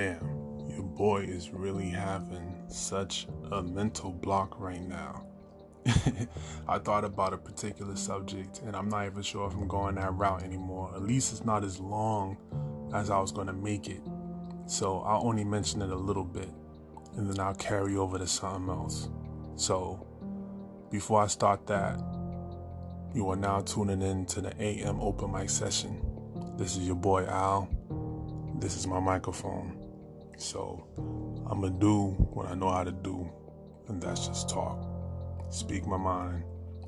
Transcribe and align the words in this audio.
damn, 0.00 0.66
your 0.70 0.82
boy 0.82 1.18
is 1.18 1.50
really 1.50 1.90
having 1.90 2.54
such 2.68 3.26
a 3.52 3.62
mental 3.62 4.10
block 4.10 4.58
right 4.58 4.80
now. 4.80 5.26
I 6.68 6.78
thought 6.78 7.04
about 7.04 7.34
a 7.34 7.36
particular 7.36 7.96
subject 7.96 8.62
and 8.64 8.74
I'm 8.74 8.88
not 8.88 9.04
even 9.04 9.22
sure 9.22 9.46
if 9.46 9.52
I'm 9.52 9.68
going 9.68 9.96
that 9.96 10.14
route 10.14 10.42
anymore. 10.42 10.90
At 10.94 11.02
least 11.02 11.32
it's 11.32 11.44
not 11.44 11.64
as 11.64 11.78
long 11.80 12.38
as 12.94 13.10
I 13.10 13.18
was 13.18 13.30
going 13.30 13.48
to 13.48 13.52
make 13.52 13.88
it. 13.88 14.00
So 14.66 15.00
I'll 15.00 15.26
only 15.26 15.44
mention 15.44 15.82
it 15.82 15.90
a 15.90 15.96
little 15.96 16.24
bit 16.24 16.48
and 17.18 17.28
then 17.28 17.38
I'll 17.38 17.54
carry 17.54 17.96
over 17.96 18.16
to 18.16 18.26
something 18.26 18.70
else. 18.70 19.10
So 19.56 20.06
before 20.90 21.22
I 21.22 21.26
start 21.26 21.66
that, 21.66 22.00
you 23.14 23.28
are 23.28 23.36
now 23.36 23.60
tuning 23.60 24.00
in 24.00 24.24
to 24.26 24.40
the 24.40 24.62
AM 24.62 24.98
open 25.00 25.32
mic 25.32 25.50
session. 25.50 26.00
This 26.56 26.76
is 26.76 26.86
your 26.86 26.96
boy 26.96 27.26
Al. 27.26 27.68
This 28.60 28.76
is 28.76 28.86
my 28.86 29.00
microphone. 29.00 29.79
So 30.40 30.86
I'm 31.50 31.60
going 31.60 31.74
to 31.74 31.78
do 31.78 32.06
what 32.32 32.46
I 32.46 32.54
know 32.54 32.70
how 32.70 32.82
to 32.82 32.92
do, 32.92 33.30
and 33.88 34.00
that's 34.02 34.26
just 34.26 34.48
talk, 34.48 34.88
speak 35.50 35.86
my 35.86 35.98
mind, 35.98 36.44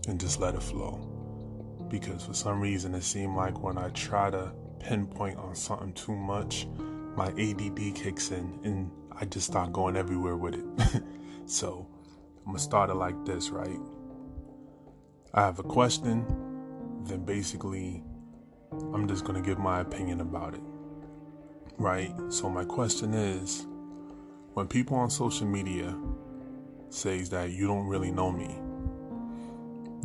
and 0.08 0.18
just 0.18 0.40
let 0.40 0.54
it 0.54 0.62
flow. 0.62 1.86
Because 1.90 2.24
for 2.24 2.32
some 2.32 2.60
reason, 2.60 2.94
it 2.94 3.02
seemed 3.02 3.36
like 3.36 3.62
when 3.62 3.76
I 3.76 3.90
try 3.90 4.30
to 4.30 4.54
pinpoint 4.80 5.36
on 5.36 5.54
something 5.54 5.92
too 5.92 6.16
much, 6.16 6.66
my 7.14 7.26
ADD 7.26 7.94
kicks 7.94 8.30
in 8.30 8.58
and 8.64 8.90
I 9.20 9.26
just 9.26 9.48
start 9.48 9.70
going 9.70 9.96
everywhere 9.96 10.38
with 10.38 10.54
it. 10.54 11.02
so 11.46 11.86
I'm 12.38 12.52
gonna 12.52 12.58
start 12.58 12.88
it 12.88 12.94
like 12.94 13.22
this, 13.26 13.50
right? 13.50 13.78
I 15.34 15.42
have 15.42 15.58
a 15.58 15.62
question, 15.62 16.24
then 17.04 17.26
basically 17.26 18.02
I'm 18.72 19.06
just 19.06 19.24
gonna 19.24 19.42
give 19.42 19.58
my 19.58 19.80
opinion 19.80 20.22
about 20.22 20.54
it. 20.54 20.62
Right? 21.78 22.12
So 22.28 22.48
my 22.48 22.64
question 22.64 23.14
is 23.14 23.66
when 24.54 24.68
people 24.68 24.96
on 24.96 25.10
social 25.10 25.46
media 25.46 25.96
says 26.90 27.30
that 27.30 27.50
you 27.50 27.66
don't 27.66 27.86
really 27.86 28.10
know 28.10 28.30
me, 28.30 28.58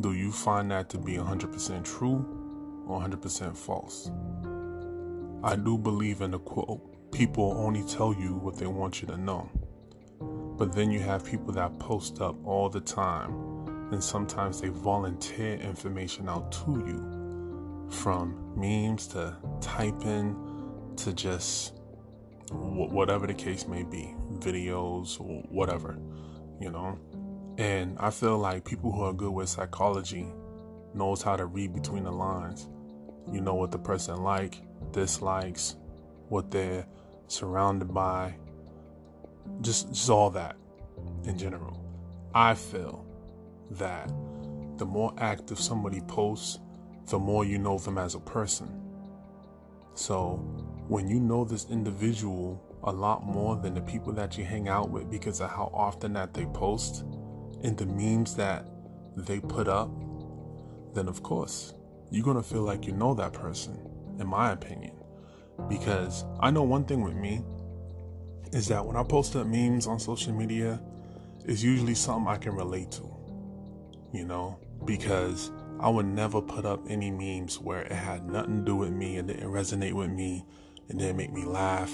do 0.02 0.14
you 0.14 0.32
find 0.32 0.72
that 0.72 0.90
to 0.90 0.98
be 0.98 1.14
100% 1.14 1.84
true 1.84 2.86
or 2.88 3.02
100% 3.02 3.58
false? 3.58 4.12
I 5.44 5.56
do 5.56 5.78
believe 5.78 6.22
in 6.22 6.32
the 6.32 6.40
quote, 6.40 7.12
people 7.12 7.54
only 7.58 7.84
tell 7.84 8.14
you 8.14 8.36
what 8.36 8.58
they 8.58 8.68
want 8.68 9.02
you 9.02 9.08
to 9.10 9.18
know. 9.18 9.50
But 10.58 10.74
then 10.74 10.90
you 10.92 11.00
have 11.02 11.26
people 11.26 11.54
that 11.54 11.78
post 11.78 12.22
up 12.22 12.36
all 12.46 12.70
the 12.70 12.82
time, 12.82 13.34
and 13.92 14.04
sometimes 14.04 14.62
they 14.62 14.70
volunteer 14.70 15.56
information 15.58 16.28
out 16.28 16.52
to 16.54 16.72
you 16.88 17.88
from 17.90 18.54
memes 18.56 19.08
to 19.08 19.36
typing 19.62 20.36
to 20.98 21.14
just 21.14 21.74
whatever 22.52 23.28
the 23.28 23.34
case 23.34 23.68
may 23.68 23.84
be, 23.84 24.14
videos 24.40 25.20
or 25.20 25.44
whatever, 25.50 25.98
you 26.60 26.70
know. 26.70 26.98
And 27.58 27.98
I 28.00 28.10
feel 28.10 28.38
like 28.38 28.66
people 28.66 28.92
who 28.92 29.02
are 29.02 29.14
good 29.14 29.32
with 29.32 29.50
psychology 29.50 30.28
knows 30.94 31.22
how 31.22 31.36
to 31.36 31.46
read 31.46 31.74
between 31.74 32.04
the 32.04 32.12
lines. 32.12 32.68
You 33.32 33.42
know 33.42 33.56
what 33.56 33.72
the 33.72 33.80
person 33.80 34.24
like, 34.24 34.62
dislikes, 34.92 35.76
what 36.30 36.52
they're 36.52 36.86
surrounded 37.28 37.94
by, 37.94 38.36
just, 39.62 39.90
just 39.90 40.10
all 40.10 40.30
that 40.32 40.56
in 41.26 41.38
general. 41.38 41.84
I 42.34 42.54
feel 42.54 43.06
that 43.72 44.12
the 44.78 44.86
more 44.86 45.14
active 45.18 45.60
somebody 45.60 46.02
posts, 46.02 46.60
the 47.08 47.20
more 47.20 47.44
you 47.44 47.58
know 47.58 47.78
them 47.78 47.98
as 47.98 48.16
a 48.16 48.20
person. 48.20 48.84
So 49.96 50.40
when 50.88 51.08
you 51.08 51.20
know 51.20 51.44
this 51.44 51.68
individual 51.70 52.64
a 52.84 52.92
lot 52.92 53.26
more 53.26 53.56
than 53.58 53.74
the 53.74 53.82
people 53.82 54.14
that 54.14 54.38
you 54.38 54.46
hang 54.46 54.70
out 54.70 54.90
with 54.90 55.10
because 55.10 55.42
of 55.42 55.50
how 55.50 55.70
often 55.74 56.14
that 56.14 56.34
they 56.34 56.46
post 56.48 57.04
and 57.64 57.78
the 57.78 57.86
memes 57.86 58.36
that 58.36 58.66
they 59.18 59.40
put 59.40 59.68
up, 59.68 59.90
then 60.94 61.08
of 61.08 61.22
course 61.24 61.74
you're 62.10 62.24
gonna 62.24 62.44
feel 62.44 62.62
like 62.62 62.86
you 62.86 62.94
know 62.94 63.14
that 63.14 63.34
person, 63.34 63.78
in 64.20 64.28
my 64.28 64.52
opinion. 64.52 64.94
Because 65.68 66.24
I 66.40 66.52
know 66.52 66.64
one 66.64 66.86
thing 66.86 67.02
with 67.02 67.16
me 67.16 67.44
is 68.54 68.68
that 68.68 68.86
when 68.86 68.96
I 68.96 69.04
post 69.04 69.36
up 69.36 69.46
memes 69.48 69.88
on 69.88 70.00
social 70.00 70.32
media, 70.32 70.80
it's 71.44 71.62
usually 71.62 71.96
something 71.96 72.32
I 72.32 72.38
can 72.38 72.54
relate 72.54 72.92
to. 72.92 73.14
You 74.14 74.26
know, 74.26 74.58
because 74.86 75.52
I 75.80 75.90
would 75.90 76.06
never 76.06 76.42
put 76.42 76.66
up 76.66 76.80
any 76.88 77.12
memes 77.12 77.60
where 77.60 77.82
it 77.82 77.92
had 77.92 78.30
nothing 78.30 78.60
to 78.60 78.64
do 78.64 78.76
with 78.78 78.92
me 78.92 79.18
and 79.18 79.28
didn't 79.28 79.52
resonate 79.52 79.94
with 79.94 80.10
me 80.10 80.46
and 80.90 81.00
didn't 81.00 81.18
make 81.18 81.32
me 81.32 81.46
laugh, 81.46 81.92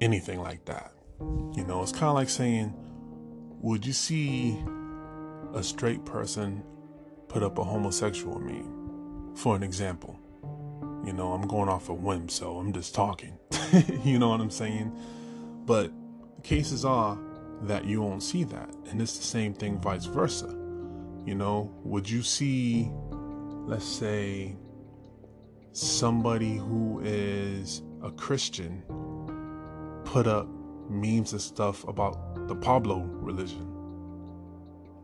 anything 0.00 0.40
like 0.40 0.64
that. 0.66 0.92
You 1.20 1.64
know, 1.66 1.82
it's 1.82 1.92
kind 1.92 2.04
of 2.04 2.14
like 2.14 2.28
saying, 2.28 2.74
would 3.60 3.86
you 3.86 3.92
see 3.92 4.58
a 5.54 5.62
straight 5.62 6.04
person 6.04 6.64
put 7.28 7.42
up 7.42 7.58
a 7.58 7.64
homosexual 7.64 8.38
meme? 8.40 9.34
For 9.36 9.56
an 9.56 9.62
example. 9.62 10.18
You 11.04 11.12
know, 11.12 11.32
I'm 11.32 11.46
going 11.46 11.68
off 11.68 11.88
a 11.88 11.94
whim, 11.94 12.28
so 12.28 12.58
I'm 12.58 12.72
just 12.72 12.94
talking. 12.94 13.38
you 14.04 14.18
know 14.18 14.28
what 14.28 14.40
I'm 14.40 14.50
saying? 14.50 14.96
But 15.64 15.90
cases 16.42 16.84
are 16.84 17.18
that 17.62 17.84
you 17.84 18.02
won't 18.02 18.22
see 18.22 18.44
that. 18.44 18.74
And 18.90 19.00
it's 19.00 19.16
the 19.16 19.24
same 19.24 19.54
thing 19.54 19.80
vice 19.80 20.04
versa. 20.04 20.48
You 21.24 21.34
know, 21.34 21.72
would 21.84 22.08
you 22.08 22.22
see, 22.22 22.90
let's 23.66 23.84
say, 23.84 24.56
somebody 25.72 26.56
who 26.56 27.00
is 27.04 27.82
a 28.02 28.10
Christian 28.10 28.82
put 30.04 30.26
up 30.26 30.48
memes 30.88 31.32
and 31.32 31.40
stuff 31.40 31.86
about 31.88 32.48
the 32.48 32.54
Pablo 32.54 33.00
religion? 33.00 33.68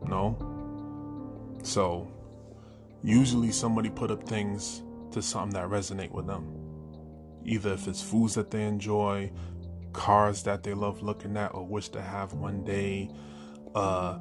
No? 0.07 0.37
So, 1.63 2.11
usually 3.03 3.51
somebody 3.51 3.89
put 3.89 4.11
up 4.11 4.23
things 4.23 4.83
to 5.11 5.21
something 5.21 5.53
that 5.53 5.69
resonate 5.69 6.11
with 6.11 6.27
them. 6.27 6.55
Either 7.43 7.73
if 7.73 7.87
it's 7.87 8.01
foods 8.01 8.35
that 8.35 8.51
they 8.51 8.63
enjoy, 8.63 9.31
cars 9.93 10.43
that 10.43 10.63
they 10.63 10.73
love 10.73 11.01
looking 11.01 11.35
at 11.35 11.53
or 11.53 11.65
wish 11.65 11.89
to 11.89 12.01
have 12.01 12.33
one 12.33 12.63
day, 12.63 13.09
uh, 13.75 14.19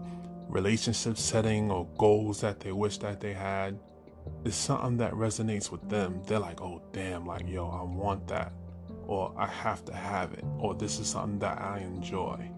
relationship 0.49 1.19
setting 1.19 1.71
or 1.71 1.87
goals 1.99 2.41
that 2.41 2.61
they 2.61 2.73
wish 2.73 2.99
that 2.99 3.21
they 3.21 3.35
had. 3.35 3.79
It's 4.45 4.57
something 4.57 4.97
that 4.99 5.13
resonates 5.13 5.71
with 5.71 5.89
them. 5.89 6.23
They're 6.27 6.39
like, 6.39 6.61
oh 6.61 6.83
damn, 6.93 7.27
like 7.27 7.49
yo, 7.49 7.69
I 7.69 7.83
want 7.83 8.27
that. 8.29 8.53
Or 9.07 9.35
I 9.39 9.47
have 9.47 9.85
to 9.87 9.95
have 9.95 10.33
it. 10.35 10.45
Or 10.59 10.75
this 10.75 10.99
is 10.99 11.09
something 11.09 11.39
that 11.41 11.61
I 11.61 11.79
enjoy. 11.79 12.51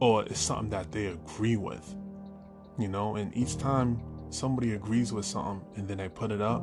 Or 0.00 0.24
it's 0.24 0.40
something 0.40 0.70
that 0.70 0.90
they 0.90 1.06
agree 1.06 1.56
with. 1.56 1.94
You 2.78 2.88
know, 2.88 3.16
and 3.16 3.36
each 3.36 3.58
time 3.58 4.00
somebody 4.30 4.72
agrees 4.72 5.12
with 5.12 5.26
something 5.26 5.62
and 5.76 5.86
then 5.86 5.98
they 5.98 6.08
put 6.08 6.32
it 6.32 6.40
up, 6.40 6.62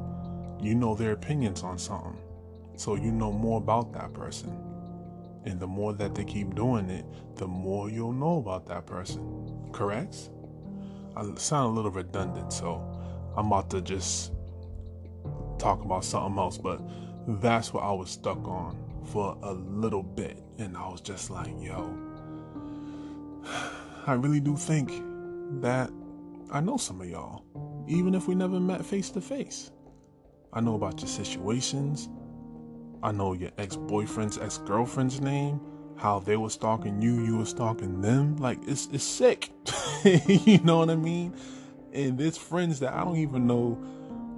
you 0.62 0.76
know 0.76 0.96
their 0.96 1.12
opinions 1.12 1.64
on 1.64 1.78
something. 1.78 2.18
So 2.76 2.96
you 2.96 3.12
know 3.12 3.32
more 3.32 3.60
about 3.60 3.94
that 3.94 4.14
person. 4.14 4.58
And 5.46 5.60
the 5.60 5.68
more 5.68 5.94
that 5.94 6.16
they 6.16 6.26
keep 6.26 6.56
doing 6.56 6.90
it, 6.90 7.06
the 7.36 7.48
more 7.48 7.90
you'll 7.90 8.12
know 8.12 8.38
about 8.38 8.66
that 8.68 8.86
person. 8.86 9.70
Correct? 9.72 10.32
I 11.16 11.24
sound 11.36 11.72
a 11.72 11.76
little 11.76 11.92
redundant, 11.92 12.52
so 12.52 12.84
I'm 13.36 13.48
about 13.48 13.70
to 13.72 13.82
just 13.82 14.34
talk 15.60 15.84
about 15.84 16.04
something 16.04 16.38
else, 16.40 16.58
but 16.58 16.82
that's 17.42 17.74
what 17.74 17.84
I 17.84 17.92
was 17.92 18.10
stuck 18.10 18.48
on 18.48 18.78
for 19.06 19.38
a 19.44 19.54
little 19.54 20.04
bit. 20.04 20.44
And 20.58 20.76
I 20.76 20.88
was 20.90 21.02
just 21.02 21.30
like, 21.30 21.54
yo, 21.60 21.96
I 24.08 24.14
really 24.14 24.40
do 24.40 24.56
think 24.56 24.92
that 25.62 25.92
I 26.52 26.62
know 26.62 26.78
some 26.78 27.02
of 27.02 27.10
y'all, 27.10 27.44
even 27.88 28.16
if 28.16 28.28
we 28.28 28.36
never 28.36 28.60
met 28.60 28.84
face 28.86 29.10
to 29.12 29.22
face. 29.22 29.72
I 30.52 30.62
know 30.62 30.76
about 30.76 31.00
your 31.00 31.08
situations. 31.08 32.10
I 33.04 33.12
know 33.12 33.34
your 33.34 33.52
ex 33.58 33.76
boyfriend's 33.76 34.38
ex 34.38 34.58
girlfriend's 34.58 35.22
name, 35.22 35.62
how 35.96 36.20
they 36.20 36.38
were 36.38 36.50
stalking 36.50 37.02
you, 37.02 37.24
you 37.24 37.38
were 37.38 37.46
stalking 37.46 38.02
them. 38.02 38.36
Like, 38.38 38.58
it's, 38.68 38.88
it's 38.92 39.04
sick. 39.04 39.52
you 40.04 40.60
know 40.60 40.80
what 40.80 40.90
I 40.90 40.96
mean? 40.96 41.36
And 41.94 42.18
there's 42.18 42.38
friends 42.38 42.80
that 42.80 42.94
I 42.94 43.04
don't 43.04 43.18
even 43.18 43.48
know 43.48 43.78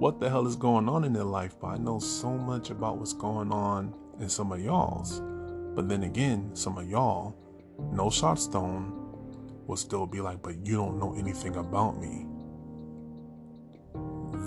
what 0.01 0.19
the 0.19 0.27
hell 0.27 0.47
is 0.47 0.55
going 0.55 0.89
on 0.89 1.03
in 1.03 1.13
their 1.13 1.23
life, 1.23 1.55
but 1.61 1.67
I 1.67 1.77
know 1.77 1.99
so 1.99 2.31
much 2.31 2.71
about 2.71 2.97
what's 2.97 3.13
going 3.13 3.51
on 3.51 3.93
in 4.19 4.29
some 4.29 4.51
of 4.51 4.59
y'all's. 4.59 5.21
But 5.75 5.89
then 5.89 6.01
again, 6.01 6.55
some 6.55 6.79
of 6.79 6.89
y'all, 6.89 7.35
no 7.91 8.09
shot 8.09 8.39
stone, 8.39 8.93
will 9.67 9.75
still 9.75 10.07
be 10.07 10.19
like, 10.19 10.41
but 10.41 10.65
you 10.65 10.75
don't 10.75 10.97
know 10.97 11.13
anything 11.13 11.55
about 11.55 12.01
me. 12.01 12.25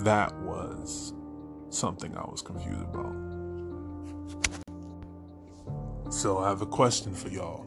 That 0.03 0.37
was 0.41 1.13
something 1.69 2.17
I 2.17 2.29
was 2.29 2.43
confused 2.43 2.83
about. 2.93 3.15
So 6.13 6.39
I 6.39 6.49
have 6.49 6.63
a 6.63 6.67
question 6.67 7.15
for 7.15 7.29
y'all. 7.29 7.65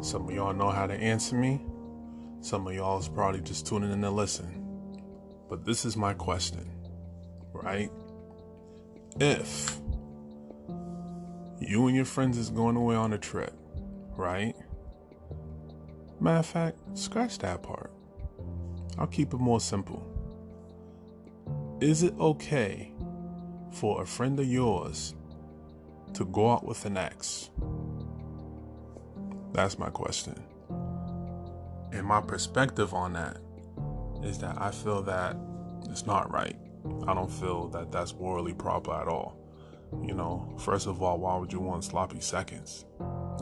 Some 0.00 0.26
of 0.26 0.34
y'all 0.34 0.54
know 0.54 0.70
how 0.70 0.86
to 0.86 0.94
answer 0.94 1.36
me. 1.36 1.60
Some 2.40 2.66
of 2.66 2.72
y'all 2.72 2.98
is 2.98 3.08
probably 3.08 3.42
just 3.42 3.66
tuning 3.66 3.92
in 3.92 4.00
to 4.00 4.10
listen. 4.10 4.61
But 5.52 5.66
this 5.66 5.84
is 5.84 5.98
my 5.98 6.14
question, 6.14 6.66
right? 7.52 7.90
If 9.20 9.78
You 11.60 11.88
and 11.88 11.94
your 11.94 12.06
friends 12.06 12.38
is 12.38 12.48
going 12.48 12.76
away 12.76 12.94
on 12.96 13.12
a 13.12 13.18
trip, 13.18 13.52
right? 14.16 14.54
Matter 16.20 16.38
of 16.38 16.46
fact, 16.46 16.78
scratch 16.94 17.36
that 17.40 17.62
part. 17.62 17.92
I'll 18.96 19.06
keep 19.06 19.34
it 19.34 19.40
more 19.40 19.60
simple. 19.60 20.02
Is 21.82 22.02
it 22.02 22.14
okay 22.18 22.90
for 23.72 24.00
a 24.00 24.06
friend 24.06 24.40
of 24.40 24.46
yours 24.46 25.14
to 26.14 26.24
go 26.24 26.50
out 26.50 26.64
with 26.64 26.86
an 26.86 26.96
ex? 26.96 27.50
That's 29.52 29.78
my 29.78 29.90
question. 29.90 30.42
And 31.92 32.06
my 32.06 32.22
perspective 32.22 32.94
on 32.94 33.12
that 33.12 33.36
is 34.22 34.38
that 34.38 34.60
I 34.60 34.70
feel 34.70 35.02
that 35.02 35.36
it's 35.90 36.06
not 36.06 36.32
right. 36.32 36.56
I 37.06 37.14
don't 37.14 37.30
feel 37.30 37.68
that 37.68 37.92
that's 37.92 38.14
morally 38.14 38.54
proper 38.54 38.92
at 38.92 39.08
all. 39.08 39.38
You 40.00 40.14
know, 40.14 40.54
first 40.58 40.86
of 40.86 41.02
all, 41.02 41.18
why 41.18 41.36
would 41.36 41.52
you 41.52 41.60
want 41.60 41.84
sloppy 41.84 42.20
seconds? 42.20 42.84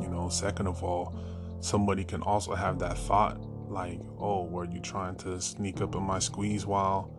You 0.01 0.09
know, 0.09 0.29
second 0.29 0.67
of 0.67 0.83
all, 0.83 1.15
somebody 1.61 2.05
can 2.05 2.23
also 2.23 2.55
have 2.55 2.79
that 2.81 2.99
thought 2.99 3.41
like, 3.71 4.01
oh, 4.19 4.45
were 4.45 4.65
you 4.65 4.81
trying 4.81 5.15
to 5.17 5.41
sneak 5.41 5.81
up 5.81 5.95
in 5.95 6.03
my 6.03 6.19
squeeze 6.19 6.67
while 6.67 7.11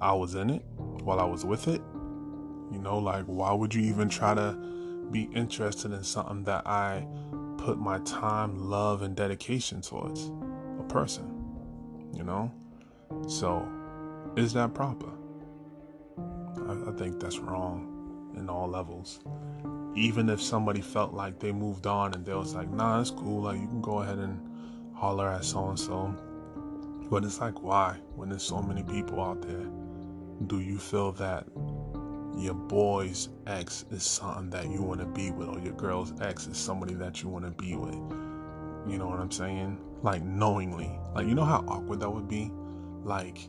I 0.00 0.12
was 0.14 0.34
in 0.34 0.50
it, 0.50 0.62
while 0.76 1.20
I 1.20 1.24
was 1.24 1.44
with 1.44 1.68
it? 1.68 1.82
You 2.72 2.78
know, 2.78 2.98
like, 2.98 3.24
why 3.24 3.52
would 3.52 3.74
you 3.74 3.82
even 3.82 4.08
try 4.08 4.34
to 4.34 4.52
be 5.10 5.24
interested 5.34 5.92
in 5.92 6.04
something 6.04 6.44
that 6.44 6.66
I 6.66 7.06
put 7.58 7.78
my 7.78 7.98
time, 8.00 8.70
love, 8.70 9.02
and 9.02 9.14
dedication 9.14 9.82
towards? 9.82 10.30
A 10.78 10.84
person, 10.84 11.26
you 12.14 12.24
know? 12.24 12.52
So, 13.28 13.68
is 14.36 14.54
that 14.54 14.72
proper? 14.72 15.10
I, 16.66 16.72
I 16.88 16.92
think 16.96 17.20
that's 17.20 17.38
wrong 17.38 18.32
in 18.38 18.48
all 18.48 18.68
levels. 18.68 19.20
Even 19.94 20.30
if 20.30 20.40
somebody 20.40 20.80
felt 20.80 21.12
like 21.12 21.38
they 21.38 21.52
moved 21.52 21.86
on 21.86 22.14
and 22.14 22.24
they 22.24 22.32
was 22.32 22.54
like, 22.54 22.70
nah, 22.70 22.98
it's 23.02 23.10
cool, 23.10 23.42
like, 23.42 23.60
you 23.60 23.66
can 23.66 23.82
go 23.82 23.98
ahead 23.98 24.16
and 24.16 24.40
holler 24.94 25.28
at 25.28 25.44
so 25.44 25.68
and 25.68 25.78
so. 25.78 26.14
But 27.10 27.22
it's 27.22 27.38
like, 27.38 27.62
why? 27.62 27.98
When 28.16 28.30
there's 28.30 28.42
so 28.42 28.62
many 28.62 28.82
people 28.82 29.20
out 29.22 29.42
there, 29.42 29.68
do 30.46 30.60
you 30.60 30.78
feel 30.78 31.12
that 31.12 31.44
your 32.34 32.54
boy's 32.54 33.28
ex 33.46 33.84
is 33.90 34.04
something 34.04 34.48
that 34.50 34.70
you 34.70 34.80
want 34.80 35.00
to 35.00 35.06
be 35.06 35.32
with, 35.32 35.48
or 35.48 35.58
your 35.58 35.74
girl's 35.74 36.18
ex 36.22 36.46
is 36.46 36.56
somebody 36.56 36.94
that 36.94 37.22
you 37.22 37.28
want 37.28 37.44
to 37.44 37.50
be 37.50 37.74
with? 37.74 37.94
You 38.90 38.96
know 38.96 39.08
what 39.08 39.20
I'm 39.20 39.30
saying? 39.30 39.78
Like, 40.02 40.22
knowingly. 40.22 40.98
Like, 41.14 41.26
you 41.26 41.34
know 41.34 41.44
how 41.44 41.62
awkward 41.68 42.00
that 42.00 42.10
would 42.10 42.28
be? 42.28 42.50
Like, 43.04 43.48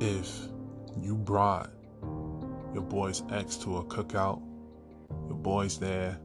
if 0.00 0.48
you 1.00 1.16
brought 1.16 1.70
your 2.72 2.82
boy's 2.82 3.22
ex 3.30 3.56
to 3.58 3.78
a 3.78 3.84
cookout, 3.84 4.42
your 5.26 5.36
boy's 5.36 5.78
there, 5.78 6.18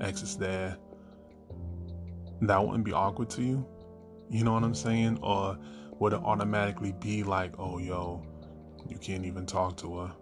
ex 0.00 0.22
is 0.22 0.36
there, 0.36 0.76
that 2.42 2.64
wouldn't 2.64 2.84
be 2.84 2.92
awkward 2.92 3.30
to 3.30 3.42
you? 3.42 3.66
You 4.30 4.44
know 4.44 4.52
what 4.52 4.62
I'm 4.62 4.74
saying? 4.74 5.18
Or 5.22 5.58
would 5.98 6.12
it 6.12 6.20
automatically 6.20 6.92
be 6.92 7.22
like, 7.22 7.52
oh, 7.58 7.78
yo, 7.78 8.22
you 8.88 8.98
can't 8.98 9.24
even 9.24 9.46
talk 9.46 9.76
to 9.78 9.98
her? 9.98 10.12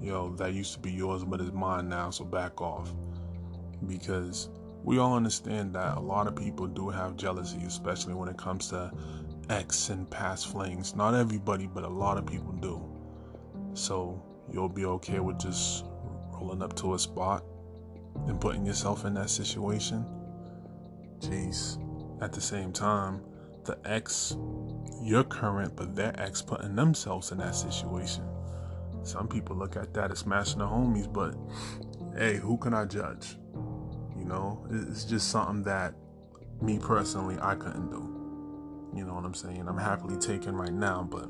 Yo, 0.00 0.34
that 0.36 0.52
used 0.52 0.74
to 0.74 0.78
be 0.78 0.92
yours, 0.92 1.24
but 1.24 1.40
it's 1.40 1.52
mine 1.52 1.88
now, 1.88 2.10
so 2.10 2.24
back 2.24 2.60
off. 2.60 2.92
Because 3.86 4.50
we 4.82 4.98
all 4.98 5.14
understand 5.14 5.74
that 5.74 5.96
a 5.96 6.00
lot 6.00 6.26
of 6.26 6.36
people 6.36 6.66
do 6.66 6.90
have 6.90 7.16
jealousy, 7.16 7.58
especially 7.66 8.14
when 8.14 8.28
it 8.28 8.36
comes 8.36 8.68
to 8.68 8.92
ex 9.50 9.90
and 9.90 10.08
past 10.10 10.48
flings. 10.48 10.94
Not 10.94 11.14
everybody, 11.14 11.66
but 11.66 11.84
a 11.84 11.88
lot 11.88 12.18
of 12.18 12.26
people 12.26 12.52
do. 12.52 12.82
So 13.74 14.22
you'll 14.52 14.68
be 14.68 14.84
okay 14.84 15.20
with 15.20 15.38
just 15.38 15.84
rolling 16.32 16.62
up 16.62 16.74
to 16.76 16.94
a 16.94 16.98
spot 16.98 17.44
and 18.26 18.40
putting 18.40 18.64
yourself 18.64 19.04
in 19.04 19.14
that 19.14 19.30
situation. 19.30 20.04
Jeez. 21.18 21.80
At 22.22 22.32
the 22.32 22.40
same 22.40 22.72
time, 22.72 23.22
the 23.64 23.78
ex, 23.84 24.36
your 25.02 25.24
current, 25.24 25.74
but 25.76 25.96
their 25.96 26.18
ex 26.20 26.42
putting 26.42 26.76
themselves 26.76 27.32
in 27.32 27.38
that 27.38 27.54
situation. 27.54 28.24
Some 29.02 29.28
people 29.28 29.56
look 29.56 29.76
at 29.76 29.92
that 29.94 30.10
as 30.10 30.20
smashing 30.20 30.60
the 30.60 30.66
homies, 30.66 31.12
but 31.12 31.34
hey, 32.16 32.36
who 32.36 32.56
can 32.56 32.72
I 32.72 32.84
judge? 32.84 33.36
You 34.16 34.24
know, 34.24 34.66
it's 34.70 35.04
just 35.04 35.28
something 35.30 35.62
that 35.64 35.94
me 36.62 36.78
personally 36.78 37.36
I 37.40 37.54
couldn't 37.54 37.90
do. 37.90 38.23
You 38.94 39.04
know 39.04 39.14
what 39.14 39.24
I'm 39.24 39.34
saying? 39.34 39.66
I'm 39.66 39.78
happily 39.78 40.16
taken 40.16 40.54
right 40.54 40.72
now, 40.72 41.06
but 41.10 41.28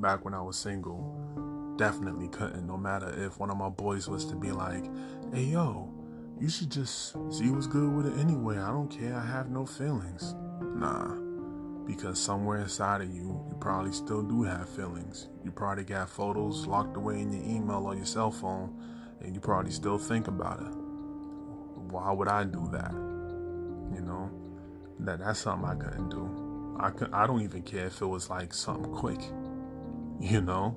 back 0.00 0.24
when 0.24 0.34
I 0.34 0.42
was 0.42 0.56
single, 0.56 1.74
definitely 1.76 2.28
couldn't. 2.28 2.66
No 2.66 2.76
matter 2.76 3.12
if 3.24 3.38
one 3.38 3.50
of 3.50 3.56
my 3.56 3.68
boys 3.68 4.08
was 4.08 4.24
to 4.26 4.36
be 4.36 4.52
like, 4.52 4.84
hey, 5.32 5.44
yo, 5.44 5.92
you 6.38 6.48
should 6.48 6.70
just 6.70 7.12
see 7.32 7.50
what's 7.50 7.66
good 7.66 7.90
with 7.90 8.06
it 8.06 8.18
anyway. 8.18 8.58
I 8.58 8.68
don't 8.68 8.88
care. 8.88 9.14
I 9.14 9.24
have 9.24 9.48
no 9.48 9.64
feelings. 9.64 10.34
Nah. 10.60 11.14
Because 11.86 12.18
somewhere 12.20 12.58
inside 12.58 13.00
of 13.00 13.14
you, 13.14 13.44
you 13.48 13.56
probably 13.60 13.92
still 13.92 14.22
do 14.22 14.42
have 14.42 14.68
feelings. 14.68 15.28
You 15.44 15.52
probably 15.52 15.84
got 15.84 16.10
photos 16.10 16.66
locked 16.66 16.96
away 16.96 17.20
in 17.20 17.32
your 17.32 17.44
email 17.44 17.86
or 17.86 17.94
your 17.94 18.04
cell 18.04 18.30
phone, 18.30 18.74
and 19.20 19.34
you 19.34 19.40
probably 19.40 19.70
still 19.70 19.96
think 19.96 20.26
about 20.26 20.60
it. 20.60 20.74
Why 21.90 22.12
would 22.12 22.28
I 22.28 22.44
do 22.44 22.68
that? 22.72 22.92
You 23.94 24.02
know? 24.02 24.30
That 24.98 25.20
that's 25.20 25.40
something 25.40 25.68
I 25.68 25.74
couldn't 25.74 26.08
do. 26.08 26.45
I 26.78 26.90
could, 26.90 27.12
I 27.12 27.26
don't 27.26 27.42
even 27.42 27.62
care 27.62 27.86
if 27.86 28.00
it 28.00 28.06
was 28.06 28.30
like 28.30 28.52
something 28.52 28.92
quick, 28.92 29.20
you 30.20 30.40
know. 30.40 30.76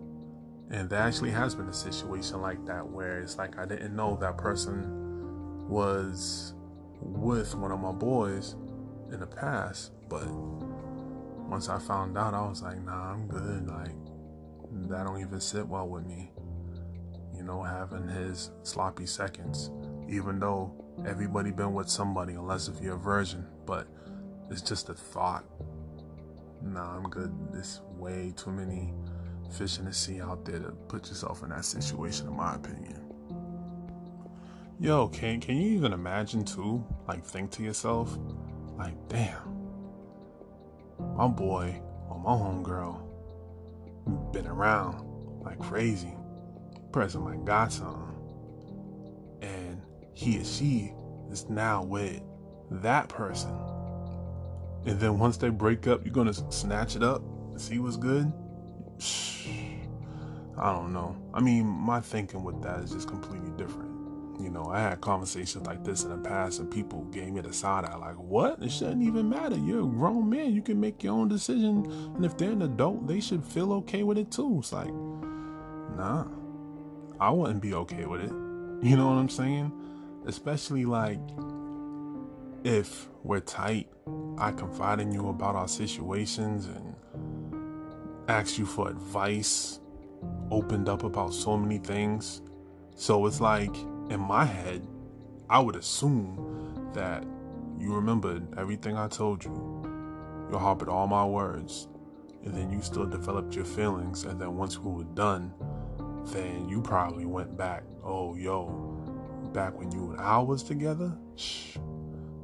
And 0.71 0.89
there 0.89 0.99
actually 0.99 1.31
has 1.31 1.55
been 1.55 1.67
a 1.67 1.73
situation 1.73 2.41
like 2.41 2.63
that 2.67 2.87
where 2.87 3.21
it's 3.21 3.37
like 3.37 3.57
I 3.57 3.65
didn't 3.65 3.95
know 3.95 4.17
that 4.21 4.37
person 4.37 5.67
was 5.67 6.53
with 7.01 7.55
one 7.55 7.71
of 7.71 7.79
my 7.79 7.91
boys 7.91 8.55
in 9.11 9.19
the 9.19 9.27
past, 9.27 9.91
but 10.09 10.27
once 11.49 11.69
I 11.69 11.79
found 11.79 12.17
out, 12.17 12.33
I 12.33 12.47
was 12.47 12.61
like, 12.61 12.83
nah, 12.83 13.13
I'm 13.13 13.27
good. 13.27 13.67
Like 13.67 13.95
that 14.89 15.03
don't 15.03 15.19
even 15.19 15.39
sit 15.39 15.67
well 15.67 15.87
with 15.87 16.05
me. 16.05 16.31
You 17.35 17.43
know, 17.43 17.63
having 17.63 18.07
his 18.07 18.51
sloppy 18.63 19.05
seconds, 19.05 19.71
even 20.07 20.39
though 20.39 20.73
everybody 21.07 21.51
been 21.51 21.73
with 21.73 21.89
somebody, 21.89 22.33
unless 22.33 22.67
if 22.67 22.79
you're 22.81 22.95
a 22.95 22.99
virgin, 22.99 23.45
but 23.65 23.87
it's 24.51 24.61
just 24.61 24.89
a 24.89 24.93
thought 24.93 25.45
nah, 26.63 26.97
I'm 26.97 27.09
good. 27.09 27.33
There's 27.51 27.81
way 27.97 28.33
too 28.35 28.51
many 28.51 28.93
fish 29.51 29.79
in 29.79 29.85
the 29.85 29.93
sea 29.93 30.21
out 30.21 30.45
there 30.45 30.59
to 30.59 30.71
put 30.71 31.07
yourself 31.09 31.43
in 31.43 31.49
that 31.49 31.65
situation, 31.65 32.27
in 32.27 32.35
my 32.35 32.55
opinion. 32.55 33.05
Yo, 34.79 35.07
can 35.09 35.41
can 35.41 35.57
you 35.57 35.71
even 35.71 35.91
imagine 35.91 36.45
too? 36.45 36.85
Like, 37.07 37.25
think 37.25 37.51
to 37.51 37.63
yourself, 37.63 38.17
like, 38.77 38.95
damn, 39.09 39.41
my 41.15 41.27
boy 41.27 41.81
or 42.09 42.19
my 42.19 42.31
homegirl 42.31 43.01
been 44.31 44.47
around 44.47 45.05
like 45.43 45.59
crazy, 45.59 46.13
person 46.91 47.25
like 47.25 47.43
godson, 47.43 47.95
and 49.41 49.81
he 50.13 50.39
or 50.39 50.45
she 50.45 50.93
is 51.31 51.49
now 51.49 51.83
with 51.83 52.21
that 52.71 53.09
person 53.09 53.51
and 54.85 54.99
then 54.99 55.19
once 55.19 55.37
they 55.37 55.49
break 55.49 55.87
up, 55.87 56.05
you're 56.05 56.13
gonna 56.13 56.33
snatch 56.33 56.95
it 56.95 57.03
up, 57.03 57.21
see 57.57 57.79
what's 57.79 57.97
good. 57.97 58.31
I 60.57 60.73
don't 60.73 60.91
know. 60.91 61.15
I 61.33 61.39
mean, 61.39 61.65
my 61.65 62.01
thinking 62.01 62.43
with 62.43 62.61
that 62.63 62.81
is 62.81 62.91
just 62.91 63.07
completely 63.07 63.51
different. 63.51 63.89
You 64.41 64.49
know, 64.49 64.65
I 64.71 64.79
had 64.79 65.01
conversations 65.01 65.65
like 65.67 65.83
this 65.83 66.03
in 66.03 66.09
the 66.09 66.17
past, 66.17 66.59
and 66.59 66.71
people 66.71 67.03
gave 67.05 67.31
me 67.31 67.41
the 67.41 67.51
side 67.51 67.83
eye, 67.85 67.95
like, 67.95 68.17
"What? 68.17 68.61
It 68.61 68.71
shouldn't 68.71 69.03
even 69.03 69.29
matter. 69.29 69.57
You're 69.57 69.83
a 69.83 69.87
grown 69.87 70.29
man. 70.29 70.53
You 70.53 70.61
can 70.61 70.79
make 70.79 71.03
your 71.03 71.13
own 71.13 71.27
decision, 71.27 71.85
and 72.15 72.25
if 72.25 72.37
they're 72.37 72.51
an 72.51 72.61
adult, 72.61 73.05
they 73.05 73.19
should 73.19 73.43
feel 73.43 73.73
okay 73.73 74.03
with 74.03 74.17
it 74.17 74.31
too." 74.31 74.59
It's 74.59 74.71
like, 74.71 74.93
nah, 75.95 76.25
I 77.19 77.31
wouldn't 77.31 77.61
be 77.61 77.73
okay 77.73 78.05
with 78.05 78.21
it. 78.21 78.31
You 78.81 78.95
know 78.95 79.07
what 79.07 79.17
I'm 79.17 79.27
saying? 79.27 79.73
Especially 80.25 80.85
like 80.85 81.19
if 82.63 83.09
we're 83.23 83.41
tight, 83.41 83.89
I 84.39 84.53
confide 84.53 85.01
in 85.01 85.11
you 85.11 85.27
about 85.27 85.55
our 85.55 85.67
situations 85.67 86.67
and 86.67 86.95
ask 88.29 88.57
you 88.57 88.65
for 88.65 88.89
advice, 88.89 89.81
opened 90.49 90.87
up 90.87 91.03
about 91.03 91.33
so 91.33 91.57
many 91.57 91.77
things. 91.77 92.41
So 92.95 93.25
it's 93.25 93.41
like 93.41 93.75
in 94.09 94.21
my 94.21 94.45
head, 94.45 94.87
I 95.49 95.59
would 95.59 95.75
assume 95.75 96.89
that 96.93 97.25
you 97.77 97.93
remembered 97.93 98.57
everything 98.57 98.95
I 98.95 99.09
told 99.09 99.43
you. 99.43 99.51
You 100.49 100.57
harbored 100.57 100.87
all 100.87 101.07
my 101.07 101.25
words. 101.25 101.89
And 102.45 102.55
then 102.55 102.71
you 102.71 102.81
still 102.81 103.05
developed 103.05 103.57
your 103.57 103.65
feelings. 103.65 104.23
And 104.23 104.39
then 104.39 104.55
once 104.55 104.79
we 104.79 104.89
were 104.89 105.03
done, 105.15 105.53
then 106.27 106.69
you 106.69 106.81
probably 106.81 107.25
went 107.25 107.57
back. 107.57 107.83
Oh, 108.05 108.35
yo, 108.35 108.67
back 109.53 109.77
when 109.77 109.91
you 109.91 110.11
and 110.11 110.21
I 110.21 110.39
was 110.39 110.63
together? 110.63 111.11
Shh 111.35 111.77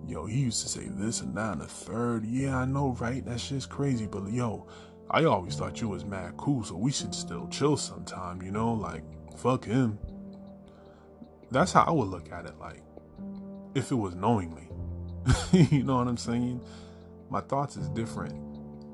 yo, 0.07 0.25
he 0.25 0.39
used 0.39 0.61
to 0.63 0.69
say 0.69 0.87
this 0.89 1.21
and 1.21 1.35
that 1.35 1.53
and 1.53 1.61
the 1.61 1.67
third. 1.67 2.25
Yeah, 2.25 2.59
I 2.59 2.65
know, 2.65 2.95
right? 2.99 3.25
That 3.25 3.39
shit's 3.39 3.65
crazy, 3.65 4.05
but 4.05 4.31
yo, 4.31 4.67
I 5.09 5.25
always 5.25 5.55
thought 5.55 5.81
you 5.81 5.89
was 5.89 6.05
mad 6.05 6.35
cool, 6.37 6.63
so 6.63 6.75
we 6.75 6.91
should 6.91 7.13
still 7.13 7.47
chill 7.49 7.77
sometime, 7.77 8.41
you 8.41 8.51
know? 8.51 8.73
Like, 8.73 9.03
fuck 9.37 9.65
him. 9.65 9.99
that's 11.51 11.71
how 11.71 11.83
I 11.83 11.91
would 11.91 12.07
look 12.07 12.31
at 12.31 12.45
it. 12.45 12.57
Like, 12.59 12.81
if 13.75 13.91
it 13.91 13.95
was 13.95 14.15
knowingly, 14.15 14.69
you 15.51 15.83
know 15.83 15.97
what 15.97 16.07
I'm 16.07 16.17
saying? 16.17 16.61
My 17.29 17.41
thoughts 17.41 17.77
is 17.77 17.89
different 17.89 18.35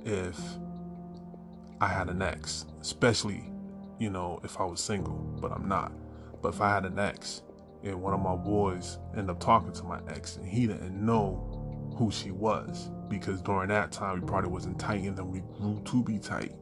if 0.05 0.39
I 1.79 1.87
had 1.87 2.09
an 2.09 2.21
ex, 2.21 2.65
especially, 2.81 3.43
you 3.99 4.09
know, 4.09 4.39
if 4.43 4.59
I 4.59 4.63
was 4.63 4.81
single, 4.81 5.15
but 5.41 5.51
I'm 5.51 5.67
not. 5.67 5.91
But 6.41 6.49
if 6.49 6.61
I 6.61 6.73
had 6.73 6.85
an 6.85 6.99
ex 6.99 7.43
and 7.83 8.01
one 8.01 8.13
of 8.13 8.19
my 8.19 8.35
boys 8.35 8.99
end 9.15 9.29
up 9.29 9.39
talking 9.39 9.71
to 9.73 9.83
my 9.83 9.99
ex 10.07 10.37
and 10.37 10.47
he 10.47 10.67
didn't 10.67 10.93
know 10.93 11.93
who 11.97 12.11
she 12.11 12.31
was 12.31 12.91
because 13.09 13.41
during 13.41 13.69
that 13.69 13.91
time 13.91 14.21
we 14.21 14.27
probably 14.27 14.49
wasn't 14.49 14.79
tight 14.79 15.03
and 15.03 15.17
then 15.17 15.29
we 15.29 15.41
grew 15.57 15.81
to 15.83 16.03
be 16.03 16.17
tight. 16.17 16.55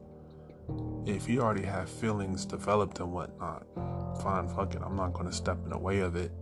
If 1.06 1.26
he 1.26 1.38
already 1.38 1.64
had 1.64 1.88
feelings 1.88 2.44
developed 2.44 3.00
and 3.00 3.12
whatnot, 3.12 3.66
fine, 4.22 4.48
fuck 4.48 4.74
it. 4.74 4.82
I'm 4.84 4.96
not 4.96 5.12
gonna 5.12 5.32
step 5.32 5.58
in 5.64 5.70
the 5.70 5.78
way 5.78 6.00
of 6.00 6.16
it, 6.16 6.32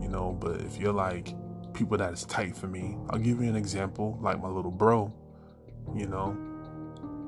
you 0.00 0.08
know. 0.08 0.32
But 0.32 0.60
if 0.60 0.78
you're 0.78 0.92
like 0.92 1.34
people 1.72 1.96
that 1.98 2.12
is 2.12 2.24
tight 2.24 2.56
for 2.56 2.66
me, 2.66 2.96
I'll 3.10 3.18
give 3.18 3.40
you 3.40 3.48
an 3.48 3.56
example, 3.56 4.18
like 4.20 4.40
my 4.40 4.48
little 4.48 4.70
bro, 4.70 5.12
you 5.94 6.06
know. 6.06 6.36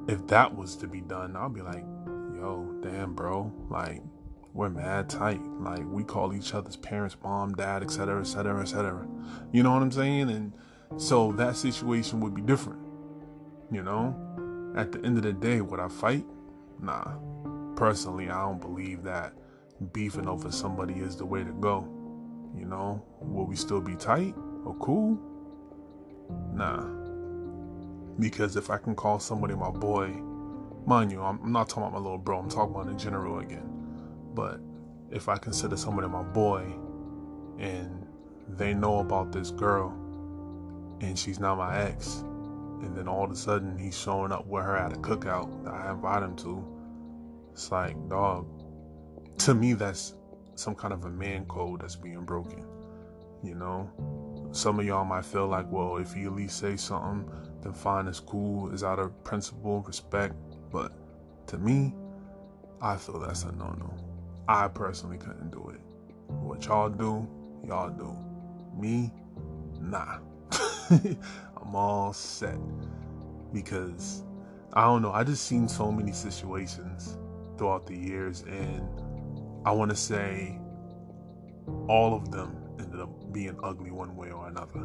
If 0.08 0.26
that 0.28 0.54
was 0.54 0.76
to 0.76 0.88
be 0.88 1.00
done, 1.00 1.36
I'll 1.36 1.48
be 1.48 1.62
like, 1.62 1.84
yo, 2.34 2.74
damn, 2.82 3.14
bro, 3.14 3.52
like 3.68 4.02
we're 4.52 4.68
mad 4.68 5.08
tight. 5.08 5.42
Like 5.60 5.84
we 5.86 6.04
call 6.04 6.34
each 6.34 6.54
other's 6.54 6.76
parents, 6.76 7.16
mom, 7.22 7.54
dad, 7.54 7.82
etc., 7.82 8.20
etc., 8.20 8.62
etc. 8.62 9.06
You 9.52 9.62
know 9.62 9.72
what 9.72 9.82
I'm 9.82 9.92
saying? 9.92 10.30
And 10.30 10.52
so 10.96 11.32
that 11.32 11.56
situation 11.56 12.20
would 12.20 12.34
be 12.34 12.42
different. 12.42 12.80
You 13.70 13.82
know? 13.82 14.16
At 14.76 14.92
the 14.92 15.04
end 15.04 15.16
of 15.16 15.24
the 15.24 15.32
day, 15.32 15.60
would 15.60 15.80
I 15.80 15.88
fight? 15.88 16.24
Nah. 16.80 17.16
Personally, 17.76 18.28
I 18.28 18.42
don't 18.42 18.60
believe 18.60 19.02
that 19.04 19.32
beefing 19.92 20.28
over 20.28 20.50
somebody 20.50 20.94
is 20.94 21.16
the 21.16 21.26
way 21.26 21.44
to 21.44 21.52
go. 21.52 21.88
You 22.56 22.66
know? 22.66 23.04
Will 23.20 23.46
we 23.46 23.56
still 23.56 23.80
be 23.80 23.94
tight 23.94 24.34
or 24.64 24.74
cool? 24.80 25.18
Nah. 26.52 26.84
Because 28.18 28.56
if 28.56 28.70
I 28.70 28.76
can 28.76 28.94
call 28.94 29.18
somebody 29.18 29.54
my 29.54 29.70
boy, 29.70 30.08
mind 30.86 31.12
you, 31.12 31.22
I'm 31.22 31.52
not 31.52 31.68
talking 31.68 31.84
about 31.84 31.92
my 31.92 31.98
little 31.98 32.18
bro, 32.18 32.38
I'm 32.38 32.50
talking 32.50 32.74
about 32.74 32.88
in 32.88 32.98
general 32.98 33.38
again. 33.38 33.69
But 34.34 34.60
if 35.10 35.28
I 35.28 35.36
consider 35.36 35.76
somebody 35.76 36.08
my 36.08 36.22
boy 36.22 36.64
and 37.58 38.06
they 38.48 38.74
know 38.74 38.98
about 38.98 39.32
this 39.32 39.50
girl 39.50 39.94
and 41.00 41.18
she's 41.18 41.40
not 41.40 41.58
my 41.58 41.80
ex. 41.82 42.24
And 42.82 42.96
then 42.96 43.08
all 43.08 43.24
of 43.24 43.30
a 43.30 43.36
sudden 43.36 43.76
he's 43.76 43.98
showing 43.98 44.32
up 44.32 44.46
with 44.46 44.64
her 44.64 44.76
at 44.76 44.92
a 44.92 44.96
cookout 44.96 45.64
that 45.64 45.74
I 45.74 45.90
invite 45.90 46.22
him 46.22 46.36
to. 46.36 46.64
It's 47.52 47.70
like, 47.70 47.96
dog, 48.08 48.46
to 49.38 49.54
me, 49.54 49.74
that's 49.74 50.14
some 50.54 50.74
kind 50.74 50.92
of 50.92 51.04
a 51.04 51.10
man 51.10 51.44
code 51.46 51.82
that's 51.82 51.96
being 51.96 52.24
broken. 52.24 52.64
You 53.42 53.54
know? 53.54 53.90
Some 54.52 54.80
of 54.80 54.86
y'all 54.86 55.04
might 55.04 55.24
feel 55.24 55.46
like, 55.46 55.70
well, 55.70 55.96
if 55.98 56.16
you 56.16 56.28
at 56.28 56.36
least 56.36 56.58
say 56.58 56.76
something, 56.76 57.30
then 57.62 57.72
fine, 57.72 58.06
it's 58.08 58.20
cool, 58.20 58.72
it's 58.72 58.82
out 58.82 58.98
of 58.98 59.22
principle, 59.24 59.82
respect. 59.82 60.34
But 60.70 60.92
to 61.48 61.58
me, 61.58 61.94
I 62.80 62.96
feel 62.96 63.18
that's 63.18 63.44
a 63.44 63.52
no 63.52 63.70
no. 63.78 64.09
I 64.50 64.66
personally 64.66 65.16
couldn't 65.16 65.52
do 65.52 65.72
it. 65.72 65.80
What 66.26 66.66
y'all 66.66 66.88
do, 66.88 67.24
y'all 67.64 67.88
do. 67.88 68.16
Me, 68.76 69.12
nah. 69.80 70.18
I'm 70.90 71.76
all 71.76 72.12
set 72.12 72.58
because 73.52 74.24
I 74.72 74.82
don't 74.82 75.02
know. 75.02 75.12
I 75.12 75.22
just 75.22 75.46
seen 75.46 75.68
so 75.68 75.92
many 75.92 76.10
situations 76.10 77.16
throughout 77.58 77.86
the 77.86 77.96
years, 77.96 78.42
and 78.42 78.82
I 79.64 79.70
want 79.70 79.92
to 79.92 79.96
say 79.96 80.58
all 81.86 82.12
of 82.12 82.32
them 82.32 82.56
ended 82.80 82.98
up 82.98 83.32
being 83.32 83.56
ugly 83.62 83.92
one 83.92 84.16
way 84.16 84.32
or 84.32 84.48
another. 84.48 84.80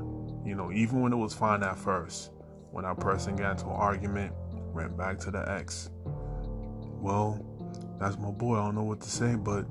You 0.45 0.53
know, 0.53 0.71
even 0.71 1.01
when 1.01 1.11
it 1.11 1.17
was 1.17 1.33
fine 1.33 1.63
at 1.63 1.75
first, 1.75 2.29
when 2.69 2.85
that 2.85 2.99
person 2.99 3.35
got 3.35 3.53
into 3.53 3.65
an 3.65 3.71
argument, 3.71 4.31
went 4.75 4.95
back 4.95 5.17
to 5.21 5.31
the 5.31 5.43
ex. 5.49 5.89
Well, 7.01 7.43
that's 7.99 8.17
my 8.17 8.31
boy. 8.31 8.57
I 8.57 8.65
don't 8.65 8.75
know 8.75 8.83
what 8.83 9.01
to 9.01 9.09
say, 9.09 9.35
but 9.35 9.65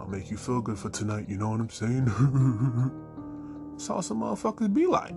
I'll 0.00 0.08
make 0.08 0.30
you 0.30 0.36
feel 0.36 0.60
good 0.60 0.78
for 0.78 0.90
tonight. 0.90 1.28
You 1.28 1.36
know 1.36 1.50
what 1.50 1.60
I'm 1.60 1.70
saying? 1.70 2.06
Saw 3.76 4.00
some 4.00 4.20
motherfuckers 4.20 4.72
be 4.72 4.86
like. 4.86 5.14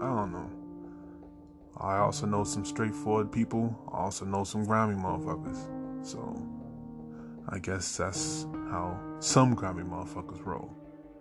I 0.00 0.06
don't 0.06 0.32
know. 0.32 0.50
I 1.80 1.98
also 1.98 2.26
know 2.26 2.44
some 2.44 2.64
straightforward 2.64 3.32
people. 3.32 3.76
I 3.92 3.98
also 3.98 4.24
know 4.24 4.44
some 4.44 4.64
grimy 4.64 4.94
motherfuckers. 4.94 6.06
So 6.06 6.40
I 7.48 7.58
guess 7.58 7.96
that's 7.96 8.46
how 8.70 8.98
some 9.20 9.54
grimy 9.54 9.82
motherfuckers 9.82 10.44
roll. 10.44 10.70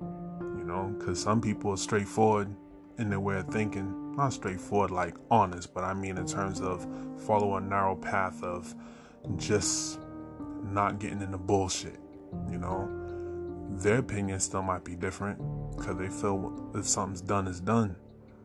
You 0.01 0.63
know, 0.63 0.95
because 0.97 1.21
some 1.21 1.41
people 1.41 1.71
are 1.71 1.77
straightforward 1.77 2.55
in 2.99 3.09
their 3.09 3.19
way 3.19 3.37
of 3.37 3.47
thinking. 3.47 4.15
Not 4.15 4.33
straightforward 4.33 4.91
like 4.91 5.15
honest, 5.31 5.73
but 5.73 5.83
I 5.83 5.93
mean 5.93 6.17
in 6.17 6.25
terms 6.25 6.59
of 6.61 6.87
follow 7.25 7.55
a 7.57 7.61
narrow 7.61 7.95
path 7.95 8.43
of 8.43 8.73
just 9.37 9.99
not 10.73 10.99
getting 10.99 11.21
into 11.21 11.37
bullshit. 11.37 11.99
You 12.49 12.57
know, 12.57 12.89
their 13.71 13.97
opinion 13.99 14.39
still 14.39 14.61
might 14.61 14.83
be 14.83 14.95
different 14.95 15.39
because 15.75 15.97
they 15.97 16.09
feel 16.09 16.71
if 16.75 16.85
something's 16.85 17.21
done 17.21 17.47
it's 17.47 17.59
done 17.59 17.95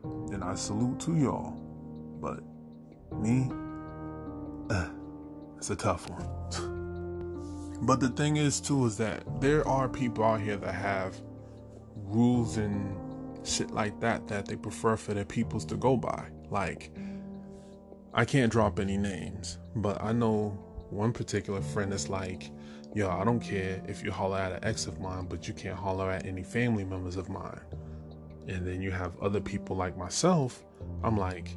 and 0.03 0.43
I 0.43 0.55
salute 0.55 0.99
to 1.01 1.15
y'all. 1.15 1.51
But 2.19 2.43
me, 3.11 3.49
uh, 4.69 4.89
it's 5.57 5.69
a 5.69 5.75
tough 5.75 6.09
one. 6.09 7.79
but 7.85 7.99
the 7.99 8.09
thing 8.09 8.37
is, 8.37 8.59
too, 8.59 8.85
is 8.85 8.97
that 8.97 9.23
there 9.41 9.67
are 9.67 9.87
people 9.87 10.23
out 10.23 10.41
here 10.41 10.57
that 10.57 10.73
have 10.73 11.19
rules 11.95 12.57
and 12.57 12.97
shit 13.45 13.71
like 13.71 13.99
that 13.99 14.27
that 14.27 14.45
they 14.45 14.55
prefer 14.55 14.95
for 14.95 15.13
their 15.13 15.25
peoples 15.25 15.65
to 15.65 15.75
go 15.75 15.97
by. 15.97 16.27
Like, 16.49 16.91
I 18.13 18.25
can't 18.25 18.51
drop 18.51 18.79
any 18.79 18.97
names, 18.97 19.57
but 19.75 20.01
I 20.01 20.11
know 20.13 20.57
one 20.93 21.11
particular 21.11 21.61
friend 21.61 21.91
that's 21.91 22.09
like, 22.09 22.51
yo, 22.93 23.09
I 23.09 23.23
don't 23.23 23.39
care 23.39 23.81
if 23.87 24.03
you 24.03 24.11
holler 24.11 24.37
at 24.37 24.51
an 24.51 24.59
ex 24.63 24.87
of 24.87 24.99
mine, 24.99 25.25
but 25.25 25.47
you 25.47 25.53
can't 25.53 25.77
holler 25.77 26.11
at 26.11 26.25
any 26.25 26.43
family 26.43 26.83
members 26.83 27.15
of 27.15 27.29
mine 27.29 27.61
and 28.47 28.67
then 28.67 28.81
you 28.81 28.91
have 28.91 29.19
other 29.21 29.39
people 29.39 29.75
like 29.75 29.97
myself, 29.97 30.63
I'm 31.03 31.17
like, 31.17 31.55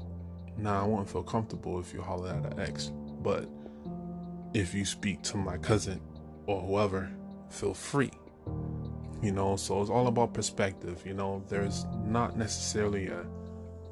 nah, 0.57 0.83
I 0.83 0.87
wouldn't 0.87 1.11
feel 1.11 1.23
comfortable 1.23 1.81
if 1.81 1.93
you 1.93 2.01
holler 2.01 2.31
at 2.31 2.53
an 2.53 2.61
ex. 2.61 2.93
But 3.23 3.49
if 4.55 4.75
you 4.75 4.85
speak 4.85 5.23
to 5.23 5.37
my 5.37 5.59
cousin 5.59 6.01
or 6.47 6.61
whoever, 6.61 7.11
feel 7.51 7.75
free. 7.75 8.13
You 9.23 9.33
know, 9.33 9.57
so 9.57 9.81
it's 9.81 9.91
all 9.91 10.07
about 10.07 10.35
perspective. 10.35 11.03
You 11.05 11.15
know, 11.15 11.43
there's 11.49 11.87
not 12.05 12.37
necessarily 12.37 13.09
a 13.09 13.25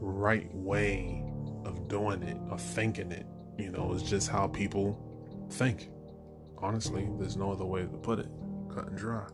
right 0.00 0.54
way 0.54 1.24
of 1.64 1.88
doing 1.88 2.22
it 2.22 2.36
or 2.50 2.58
thinking 2.58 3.10
it. 3.10 3.26
You 3.58 3.70
know, 3.70 3.92
it's 3.92 4.02
just 4.02 4.28
how 4.28 4.46
people 4.46 4.98
think. 5.54 5.88
Honestly, 6.58 7.08
there's 7.18 7.36
no 7.36 7.52
other 7.52 7.64
way 7.64 7.82
to 7.82 7.86
put 7.86 8.18
it. 8.18 8.28
Cut 8.74 8.88
and 8.88 8.96
dry. 8.98 9.24